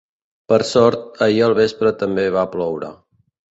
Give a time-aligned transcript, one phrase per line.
[0.53, 2.93] Per sort, ahir al vespre també va ploure.